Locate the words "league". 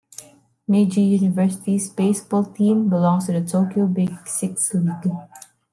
4.73-5.11